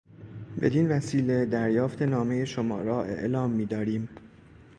[0.61, 4.09] بدین وسیله دریافت نامهی شما را اعلام میداریم.